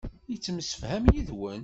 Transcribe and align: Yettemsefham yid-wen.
Yettemsefham 0.31 1.03
yid-wen. 1.13 1.59